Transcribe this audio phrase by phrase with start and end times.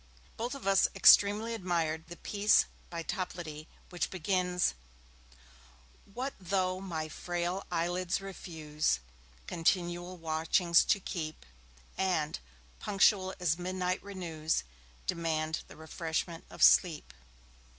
[0.35, 4.73] Both of us extremely admired the piece by Toplady which begins:
[6.11, 8.99] What though my frail eyelids refuse
[9.45, 11.45] Continual watchings to keep,
[11.99, 12.39] And,
[12.79, 14.63] punctual as midnight renews,
[15.05, 17.13] Demand the refreshment of sleep.